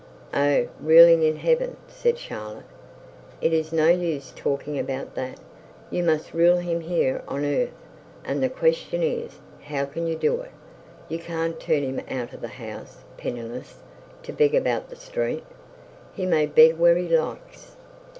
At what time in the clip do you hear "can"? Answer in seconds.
9.85-10.15